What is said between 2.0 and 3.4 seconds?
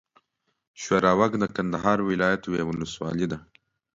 ولايت یوه اولسوالي ده.